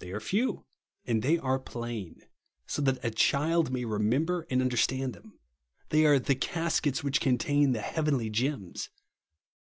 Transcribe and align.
They 0.00 0.10
are 0.12 0.20
few 0.20 0.66
and 1.06 1.22
they 1.22 1.38
are 1.38 1.58
plain; 1.58 2.20
so 2.66 2.82
that 2.82 3.02
a 3.02 3.10
child 3.10 3.70
may 3.72 3.86
remember 3.86 4.46
and 4.50 4.60
miderstand 4.60 5.14
them. 5.14 5.38
They 5.88 6.04
are 6.04 6.18
the 6.18 6.34
cas 6.34 6.78
kets 6.82 7.02
which 7.02 7.18
contain 7.22 7.72
the 7.72 7.80
heavenly 7.80 8.28
gems. 8.28 8.90